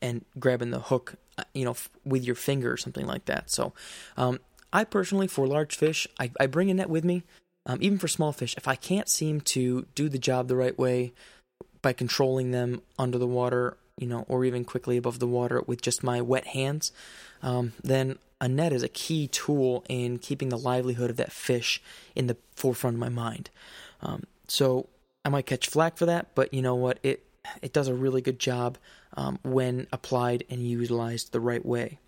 and 0.00 0.24
grabbing 0.38 0.70
the 0.70 0.78
hook, 0.80 1.14
uh, 1.38 1.44
you 1.54 1.64
know, 1.64 1.76
with 2.04 2.24
your 2.24 2.34
finger 2.34 2.72
or 2.72 2.76
something 2.76 3.06
like 3.06 3.24
that. 3.26 3.50
So, 3.50 3.72
um, 4.16 4.40
I 4.72 4.84
personally, 4.84 5.26
for 5.26 5.46
large 5.46 5.76
fish, 5.76 6.06
I, 6.20 6.30
I 6.38 6.46
bring 6.46 6.70
a 6.70 6.74
net 6.74 6.90
with 6.90 7.04
me. 7.04 7.22
Um, 7.64 7.78
even 7.80 7.98
for 7.98 8.06
small 8.06 8.32
fish, 8.32 8.54
if 8.56 8.68
I 8.68 8.76
can't 8.76 9.08
seem 9.08 9.40
to 9.40 9.86
do 9.96 10.08
the 10.08 10.18
job 10.18 10.46
the 10.46 10.54
right 10.54 10.78
way 10.78 11.12
by 11.82 11.92
controlling 11.92 12.52
them 12.52 12.82
under 12.96 13.18
the 13.18 13.26
water, 13.26 13.76
you 13.98 14.06
know, 14.06 14.24
or 14.28 14.44
even 14.44 14.64
quickly 14.64 14.96
above 14.96 15.18
the 15.18 15.26
water 15.26 15.62
with 15.66 15.82
just 15.82 16.04
my 16.04 16.20
wet 16.20 16.48
hands, 16.48 16.92
um, 17.42 17.72
then 17.82 18.18
a 18.40 18.48
net 18.48 18.72
is 18.72 18.82
a 18.82 18.88
key 18.88 19.28
tool 19.28 19.84
in 19.88 20.18
keeping 20.18 20.50
the 20.50 20.58
livelihood 20.58 21.10
of 21.10 21.16
that 21.16 21.32
fish 21.32 21.82
in 22.14 22.26
the 22.26 22.36
forefront 22.54 22.96
of 22.96 23.00
my 23.00 23.08
mind. 23.08 23.50
Um, 24.02 24.24
so 24.46 24.88
I 25.24 25.28
might 25.28 25.46
catch 25.46 25.68
flack 25.68 25.96
for 25.96 26.06
that, 26.06 26.34
but 26.34 26.52
you 26.52 26.62
know 26.62 26.74
what? 26.74 26.98
It 27.02 27.22
it 27.62 27.72
does 27.72 27.88
a 27.88 27.94
really 27.94 28.20
good 28.20 28.38
job 28.38 28.76
um, 29.16 29.38
when 29.42 29.86
applied 29.92 30.44
and 30.50 30.66
utilized 30.66 31.32
the 31.32 31.40
right 31.40 31.64
way. 31.64 31.98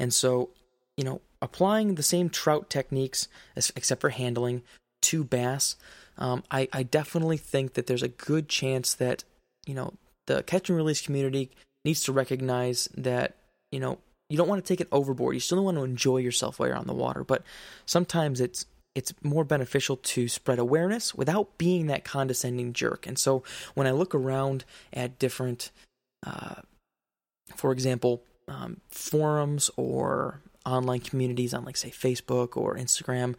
And 0.00 0.12
so, 0.12 0.50
you 0.96 1.04
know, 1.04 1.20
applying 1.42 1.94
the 1.94 2.02
same 2.02 2.30
trout 2.30 2.70
techniques, 2.70 3.28
as, 3.54 3.72
except 3.76 4.00
for 4.00 4.10
handling, 4.10 4.62
to 5.02 5.22
bass, 5.22 5.76
um, 6.18 6.42
I, 6.50 6.68
I 6.72 6.82
definitely 6.82 7.36
think 7.36 7.74
that 7.74 7.86
there's 7.86 8.02
a 8.02 8.08
good 8.08 8.48
chance 8.48 8.94
that, 8.94 9.24
you 9.66 9.74
know, 9.74 9.94
the 10.26 10.42
catch 10.42 10.68
and 10.68 10.76
release 10.76 11.02
community 11.02 11.50
needs 11.84 12.02
to 12.04 12.12
recognize 12.12 12.88
that, 12.96 13.36
you 13.70 13.78
know, 13.78 13.98
you 14.28 14.36
don't 14.36 14.48
want 14.48 14.64
to 14.64 14.68
take 14.68 14.80
it 14.80 14.88
overboard. 14.90 15.34
You 15.34 15.40
still 15.40 15.64
want 15.64 15.76
to 15.76 15.84
enjoy 15.84 16.18
yourself 16.18 16.58
while 16.58 16.68
you're 16.68 16.76
on 16.76 16.86
the 16.86 16.94
water, 16.94 17.24
but 17.24 17.42
sometimes 17.84 18.40
it's 18.40 18.66
it's 18.96 19.12
more 19.22 19.44
beneficial 19.44 19.98
to 19.98 20.26
spread 20.26 20.58
awareness 20.58 21.14
without 21.14 21.58
being 21.58 21.86
that 21.86 22.02
condescending 22.02 22.72
jerk. 22.72 23.06
And 23.06 23.18
so 23.18 23.42
when 23.74 23.86
I 23.86 23.90
look 23.90 24.14
around 24.14 24.64
at 24.90 25.18
different, 25.18 25.70
uh, 26.26 26.62
for 27.54 27.72
example, 27.72 28.22
um, 28.48 28.80
forums 28.88 29.70
or 29.76 30.40
online 30.64 31.00
communities 31.00 31.52
on, 31.52 31.66
like, 31.66 31.76
say, 31.76 31.90
Facebook 31.90 32.56
or 32.56 32.74
Instagram, 32.76 33.34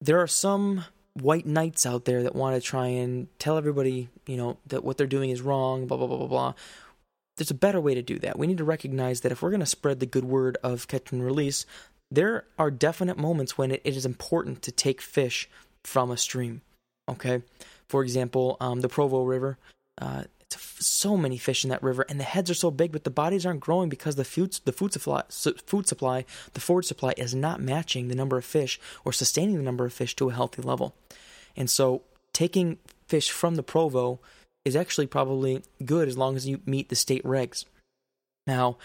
there 0.00 0.20
are 0.20 0.28
some 0.28 0.84
white 1.14 1.46
knights 1.46 1.84
out 1.84 2.04
there 2.04 2.22
that 2.22 2.36
want 2.36 2.54
to 2.54 2.60
try 2.60 2.86
and 2.86 3.26
tell 3.40 3.58
everybody, 3.58 4.08
you 4.28 4.36
know, 4.36 4.56
that 4.68 4.84
what 4.84 4.98
they're 4.98 5.08
doing 5.08 5.30
is 5.30 5.42
wrong, 5.42 5.88
blah, 5.88 5.96
blah, 5.96 6.06
blah, 6.06 6.18
blah, 6.18 6.28
blah. 6.28 6.54
There's 7.36 7.50
a 7.50 7.54
better 7.54 7.80
way 7.80 7.94
to 7.94 8.02
do 8.02 8.18
that. 8.20 8.38
We 8.38 8.46
need 8.46 8.58
to 8.58 8.64
recognize 8.64 9.20
that 9.20 9.32
if 9.32 9.42
we're 9.42 9.50
going 9.50 9.60
to 9.60 9.66
spread 9.66 10.00
the 10.00 10.06
good 10.06 10.24
word 10.24 10.56
of 10.62 10.86
catch 10.86 11.10
and 11.10 11.24
release, 11.24 11.66
there 12.10 12.44
are 12.58 12.70
definite 12.70 13.18
moments 13.18 13.58
when 13.58 13.72
it, 13.72 13.82
is 13.84 14.06
important 14.06 14.62
to 14.62 14.72
take 14.72 15.00
fish 15.00 15.48
from 15.82 16.10
a 16.10 16.16
stream. 16.16 16.62
Okay, 17.08 17.42
for 17.88 18.02
example, 18.02 18.56
um, 18.60 18.80
the 18.80 18.88
Provo 18.88 19.24
River. 19.24 19.58
Uh, 20.00 20.24
it's 20.40 20.86
so 20.86 21.16
many 21.16 21.36
fish 21.36 21.64
in 21.64 21.70
that 21.70 21.82
river, 21.82 22.04
and 22.08 22.20
the 22.20 22.24
heads 22.24 22.50
are 22.50 22.54
so 22.54 22.70
big, 22.70 22.92
but 22.92 23.04
the 23.04 23.10
bodies 23.10 23.44
aren't 23.44 23.60
growing 23.60 23.88
because 23.88 24.16
the 24.16 24.24
food 24.24 24.58
the 24.64 24.72
food 24.72 24.92
supply 24.92 25.22
food 25.28 25.86
supply 25.86 26.24
the 26.54 26.60
forage 26.60 26.86
supply 26.86 27.14
is 27.16 27.34
not 27.34 27.60
matching 27.60 28.08
the 28.08 28.14
number 28.14 28.36
of 28.36 28.44
fish 28.44 28.80
or 29.04 29.12
sustaining 29.12 29.56
the 29.56 29.62
number 29.62 29.84
of 29.84 29.92
fish 29.92 30.14
to 30.16 30.30
a 30.30 30.32
healthy 30.32 30.62
level. 30.62 30.94
And 31.56 31.68
so, 31.68 32.02
taking 32.32 32.78
fish 33.06 33.30
from 33.30 33.56
the 33.56 33.62
Provo 33.62 34.20
is 34.64 34.76
actually 34.76 35.06
probably 35.06 35.62
good 35.84 36.08
as 36.08 36.16
long 36.16 36.36
as 36.36 36.46
you 36.46 36.60
meet 36.66 36.88
the 36.88 36.96
state 36.96 37.22
regs. 37.24 37.64
Now, 38.46 38.76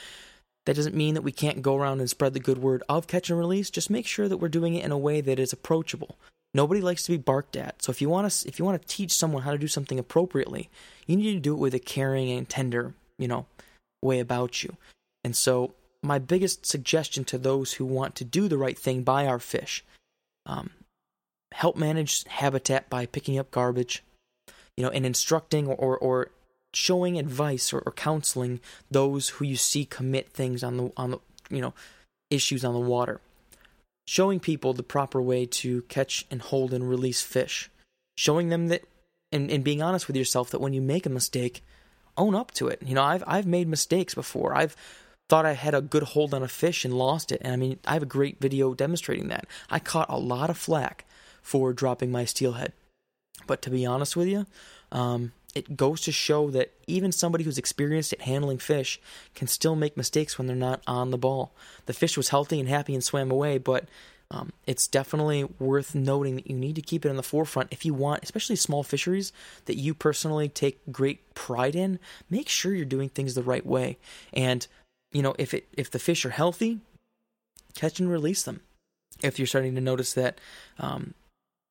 that 0.66 0.76
doesn't 0.76 0.96
mean 0.96 1.16
that 1.16 1.24
we 1.24 1.32
can't 1.32 1.62
go 1.62 1.76
around 1.76 2.00
and 2.00 2.10
spread 2.10 2.34
the 2.34 2.40
good 2.40 2.60
word 2.60 2.84
of 2.88 3.08
catch 3.08 3.30
and 3.30 3.40
release. 3.40 3.70
Just 3.70 3.90
make 3.90 4.06
sure 4.06 4.28
that 4.28 4.38
we're 4.38 4.50
doing 4.50 4.76
it 4.76 4.86
in 4.86 4.92
a 4.92 4.98
way 4.98 5.22
that 5.22 5.40
is 5.40 5.54
approachable. 5.54 6.18
Nobody 6.54 6.82
likes 6.82 7.04
to 7.04 7.12
be 7.12 7.18
barked 7.18 7.56
at. 7.56 7.82
So 7.82 7.92
if 7.92 8.02
you 8.02 8.10
want 8.10 8.30
to 8.30 8.48
if 8.48 8.60
you 8.60 8.66
want 8.66 8.82
to 8.82 8.88
teach 8.88 9.12
someone 9.12 9.44
how 9.44 9.52
to 9.52 9.58
do 9.58 9.68
something 9.68 10.00
appropriately, 10.00 10.70
you 11.06 11.16
need 11.16 11.34
to 11.34 11.40
do 11.40 11.54
it 11.54 11.60
with 11.60 11.74
a 11.74 11.80
caring 11.80 12.30
and 12.32 12.48
tender, 12.48 12.94
you 13.18 13.28
know, 13.28 13.46
way 14.02 14.20
about 14.20 14.64
you. 14.64 14.76
And 15.24 15.36
so 15.36 15.74
my 16.02 16.18
biggest 16.20 16.66
suggestion 16.66 17.24
to 17.26 17.38
those 17.38 17.74
who 17.74 17.86
want 17.86 18.16
to 18.16 18.24
do 18.24 18.48
the 18.48 18.58
right 18.58 18.78
thing 18.78 19.04
by 19.04 19.28
our 19.28 19.40
fish, 19.40 19.84
um, 20.46 20.72
help 21.52 21.76
manage 21.76 22.24
habitat 22.26 22.90
by 22.90 23.06
picking 23.06 23.38
up 23.38 23.52
garbage, 23.52 24.04
you 24.80 24.86
know, 24.86 24.92
in 24.92 25.04
instructing 25.04 25.68
or, 25.68 25.76
or, 25.76 25.98
or 25.98 26.32
showing 26.74 27.20
advice 27.20 27.74
or, 27.74 27.80
or 27.80 27.92
counseling 27.92 28.62
those 28.90 29.28
who 29.28 29.44
you 29.44 29.58
see 29.58 29.84
commit 29.84 30.30
things 30.30 30.64
on 30.64 30.78
the 30.78 30.92
on 30.96 31.12
the 31.12 31.20
you 31.50 31.60
know 31.60 31.74
issues 32.30 32.64
on 32.64 32.74
the 32.74 32.80
water. 32.80 33.20
Showing 34.08 34.40
people 34.40 34.74
the 34.74 34.82
proper 34.82 35.22
way 35.22 35.46
to 35.46 35.82
catch 35.84 36.26
and 36.32 36.42
hold 36.42 36.74
and 36.74 36.90
release 36.90 37.22
fish. 37.22 37.70
Showing 38.18 38.48
them 38.48 38.70
that 38.70 38.84
and, 39.34 39.52
and 39.52 39.66
being 39.66 39.82
honest 39.82 40.08
with 40.08 40.16
yourself 40.16 40.50
that 40.52 40.62
when 40.62 40.72
you 40.72 40.82
make 40.82 41.06
a 41.06 41.10
mistake 41.10 41.62
own 42.16 42.34
up 42.34 42.52
to 42.52 42.70
it. 42.70 42.82
You 42.82 42.96
know 42.96 43.04
i've 43.04 43.24
i've 43.28 43.46
made 43.46 43.68
mistakes 43.68 44.16
before. 44.16 44.56
I've 44.56 44.78
thought 45.28 45.46
i 45.46 45.54
had 45.54 45.76
a 45.76 45.82
good 45.82 46.04
hold 46.04 46.34
on 46.34 46.42
a 46.42 46.48
fish 46.48 46.86
and 46.86 46.94
lost 46.94 47.34
it. 47.34 47.42
And 47.44 47.52
i 47.52 47.58
mean 47.58 47.80
i 47.86 47.96
have 47.96 48.04
a 48.04 48.16
great 48.18 48.40
video 48.40 48.74
demonstrating 48.74 49.28
that. 49.28 49.46
I 49.70 49.80
caught 49.80 50.10
a 50.10 50.18
lot 50.18 50.50
of 50.50 50.58
flack 50.58 51.04
for 51.42 51.74
dropping 51.74 52.14
my 52.14 52.24
steelhead 52.24 52.72
but 53.48 53.62
to 53.62 53.70
be 53.70 53.86
honest 53.86 54.16
with 54.16 54.28
you 54.28 54.46
um, 54.92 55.32
it 55.56 55.76
goes 55.76 56.02
to 56.02 56.12
show 56.12 56.50
that 56.52 56.74
even 56.88 57.12
somebody 57.12 57.44
who's 57.44 57.58
experienced 57.58 58.14
at 58.14 58.22
handling 58.22 58.60
fish 58.60 59.00
can 59.34 59.48
still 59.48 59.76
make 59.76 59.98
mistakes 59.98 60.38
when 60.38 60.48
they're 60.48 60.56
not 60.56 60.82
on 60.86 61.12
the 61.12 61.18
ball. 61.18 61.52
The 61.86 61.94
fish 61.94 62.16
was 62.16 62.30
healthy 62.30 62.60
and 62.60 62.70
happy 62.70 62.94
and 62.94 63.04
swam 63.04 63.32
away, 63.32 63.58
but 63.58 63.86
um, 64.32 64.54
it's 64.68 64.88
definitely 64.88 65.46
worth 65.58 65.96
noting 65.96 66.36
that 66.36 66.48
you 66.48 66.56
need 66.56 66.76
to 66.76 66.84
keep 66.84 67.04
it 67.04 67.10
in 67.10 67.16
the 67.16 67.24
forefront 67.24 67.74
if 67.74 67.84
you 67.84 67.96
want, 67.96 68.24
especially 68.24 68.56
small 68.56 68.84
fisheries 68.84 69.34
that 69.66 69.78
you 69.78 69.96
personally 69.96 70.48
take 70.48 70.80
great 70.92 71.34
pride 71.34 71.76
in. 71.76 71.98
Make 72.30 72.48
sure 72.48 72.76
you're 72.76 72.86
doing 72.86 73.10
things 73.10 73.34
the 73.34 73.42
right 73.42 73.66
way, 73.66 73.98
and 74.32 74.68
you 75.12 75.24
know 75.24 75.34
if 75.40 75.56
it 75.56 75.68
if 75.76 75.90
the 75.90 75.98
fish 75.98 76.26
are 76.26 76.30
healthy, 76.30 76.80
catch 77.74 78.00
and 78.00 78.12
release 78.12 78.44
them. 78.44 78.62
If 79.24 79.40
you're 79.40 79.48
starting 79.48 79.74
to 79.74 79.82
notice 79.82 80.14
that 80.14 80.40
um, 80.78 81.16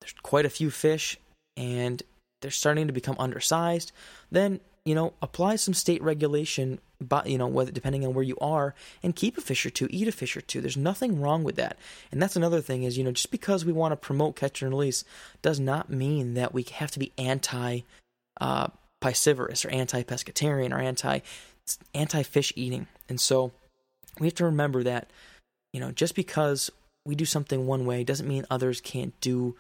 there's 0.01 0.15
quite 0.25 0.45
a 0.45 0.51
few 0.51 0.71
fish 0.71 1.17
and 1.59 2.03
they're 2.41 2.51
starting 2.51 2.87
to 2.87 2.93
become 2.93 3.17
undersized, 3.19 3.93
then 4.31 4.61
you 4.85 4.95
know 4.95 5.13
apply 5.21 5.57
some 5.57 5.75
state 5.75 6.03
regulation, 6.03 6.79
but 7.01 7.27
you 7.27 7.37
know 7.37 7.49
whether 7.49 7.73
depending 7.73 8.07
on 8.07 8.15
where 8.15 8.25
you 8.25 8.39
are, 8.41 8.75
and 9.03 9.17
keep 9.17 9.37
a 9.37 9.41
fish 9.41 9.67
or 9.67 9.71
two, 9.71 9.89
eat 9.91 10.09
a 10.09 10.13
fish 10.13 10.37
or 10.37 10.41
two. 10.41 10.61
There's 10.61 10.77
nothing 10.77 11.21
wrong 11.21 11.45
with 11.45 11.57
that, 11.57 11.77
and 12.13 12.23
that's 12.23 12.37
another 12.37 12.61
thing 12.61 12.85
is 12.85 12.97
you 12.97 13.05
know 13.05 13.13
just 13.13 13.31
because 13.31 13.65
we 13.65 13.73
want 13.73 13.93
to 13.93 13.97
promote 13.97 14.37
catch 14.37 14.63
and 14.63 14.71
release 14.71 15.05
does 15.43 15.59
not 15.59 15.91
mean 15.91 16.35
that 16.35 16.55
we 16.55 16.63
have 16.63 16.93
to 16.93 16.99
be 16.99 17.13
anti 17.19 17.81
uh, 18.41 18.69
piscivorous 19.03 19.65
or 19.65 19.71
anti 19.71 20.03
pescatarian 20.05 20.73
or 20.73 20.79
anti 20.79 21.21
anti 21.93 22.23
fish 22.23 22.53
eating, 22.55 22.87
and 23.09 23.21
so 23.21 23.51
we 24.21 24.29
have 24.29 24.35
to 24.35 24.45
remember 24.45 24.85
that 24.85 25.11
you 25.73 25.81
know 25.81 25.91
just 25.91 26.15
because 26.15 26.71
we 27.05 27.17
do 27.17 27.25
something 27.25 27.67
one 27.67 27.85
way 27.85 28.05
doesn't 28.05 28.29
mean 28.29 28.47
others 28.49 28.81
can't 28.81 29.19
do 29.21 29.57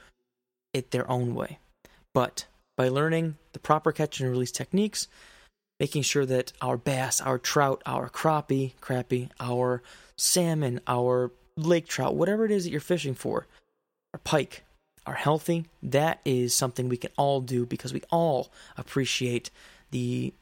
it 0.73 0.93
their 0.93 1.11
own 1.11 1.35
way. 1.35 1.59
But 2.19 2.47
by 2.77 2.89
learning 2.89 3.37
the 3.53 3.61
proper 3.61 3.93
catch 3.93 4.19
and 4.19 4.29
release 4.29 4.51
techniques, 4.51 5.07
making 5.79 6.03
sure 6.03 6.27
that 6.27 6.53
our 6.61 6.77
bass, 6.77 7.21
our 7.21 7.39
trout, 7.39 7.81
our 7.87 8.11
crappie, 8.11 8.73
crappie, 8.83 9.31
our 9.39 9.85
salmon, 10.17 10.81
our 10.89 11.31
lake 11.55 11.87
trout, 11.87 12.17
whatever 12.17 12.45
it 12.45 12.51
is 12.51 12.65
that 12.65 12.71
you're 12.71 12.81
fishing 12.81 13.15
for, 13.15 13.47
our 14.13 14.19
pike, 14.25 14.65
are 15.07 15.15
healthy, 15.15 15.67
that 15.81 16.19
is 16.25 16.53
something 16.53 16.89
we 16.89 16.97
can 16.97 17.13
all 17.17 17.41
do 17.41 17.65
because 17.65 17.95
we 17.95 18.03
all 18.11 18.51
appreciate 18.77 19.53
the 19.93 20.35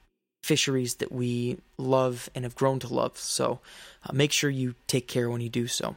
fisheries 0.42 0.94
that 0.94 1.12
we 1.12 1.58
love 1.76 2.30
and 2.34 2.46
have 2.46 2.54
grown 2.54 2.78
to 2.78 2.88
love. 2.88 3.18
So 3.18 3.60
uh, 4.02 4.14
make 4.14 4.32
sure 4.32 4.48
you 4.48 4.76
take 4.86 5.08
care 5.08 5.28
when 5.28 5.42
you 5.42 5.50
do 5.50 5.66
so. 5.66 5.96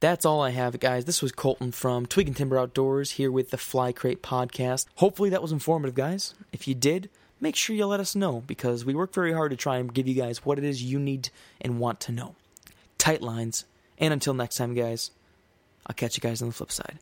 That's 0.00 0.24
all 0.24 0.40
I 0.40 0.50
have, 0.50 0.78
guys. 0.78 1.06
This 1.06 1.22
was 1.22 1.32
Colton 1.32 1.72
from 1.72 2.06
Twig 2.06 2.28
and 2.28 2.36
Timber 2.36 2.56
Outdoors 2.56 3.12
here 3.12 3.32
with 3.32 3.50
the 3.50 3.58
Fly 3.58 3.90
Crate 3.90 4.22
podcast. 4.22 4.86
Hopefully, 4.96 5.28
that 5.30 5.42
was 5.42 5.50
informative, 5.50 5.96
guys. 5.96 6.34
If 6.52 6.68
you 6.68 6.76
did, 6.76 7.10
make 7.40 7.56
sure 7.56 7.74
you 7.74 7.84
let 7.84 7.98
us 7.98 8.14
know 8.14 8.44
because 8.46 8.84
we 8.84 8.94
work 8.94 9.12
very 9.12 9.32
hard 9.32 9.50
to 9.50 9.56
try 9.56 9.78
and 9.78 9.92
give 9.92 10.06
you 10.06 10.14
guys 10.14 10.44
what 10.44 10.56
it 10.56 10.62
is 10.62 10.84
you 10.84 11.00
need 11.00 11.30
and 11.60 11.80
want 11.80 11.98
to 12.00 12.12
know. 12.12 12.36
Tight 12.96 13.22
lines. 13.22 13.64
And 13.98 14.12
until 14.12 14.34
next 14.34 14.56
time, 14.56 14.72
guys, 14.74 15.10
I'll 15.84 15.96
catch 15.96 16.16
you 16.16 16.20
guys 16.20 16.42
on 16.42 16.48
the 16.48 16.54
flip 16.54 16.70
side. 16.70 17.00